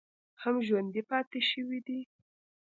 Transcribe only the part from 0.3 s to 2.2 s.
هم ژوندی پاتې شوی دی